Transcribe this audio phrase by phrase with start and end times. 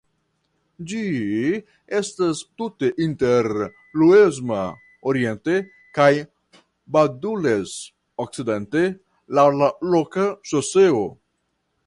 [0.91, 0.99] Ĝi
[1.97, 3.49] estas tute inter
[4.03, 4.61] Luesma
[5.11, 5.57] oriente
[5.99, 6.09] kaj
[6.97, 7.75] Badules
[8.25, 8.85] okcidente
[9.41, 11.05] laŭ la loka ŝoseo.